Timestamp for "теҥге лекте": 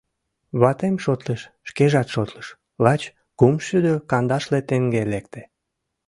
4.69-5.41